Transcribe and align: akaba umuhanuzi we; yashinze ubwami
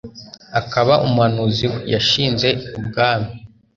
akaba 0.59 0.93
umuhanuzi 1.05 1.65
we; 1.71 1.79
yashinze 1.93 2.49
ubwami 2.79 3.29